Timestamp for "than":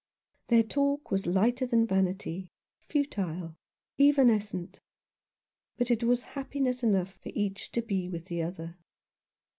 1.67-1.85